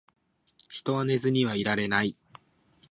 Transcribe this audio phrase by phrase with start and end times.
[0.67, 2.17] 人は寝ずにはいられない